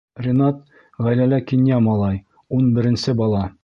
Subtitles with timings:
[0.27, 0.63] Ринат—
[1.09, 2.21] ғаиләлә кинйә малай,
[2.61, 3.51] ун беренсе бала.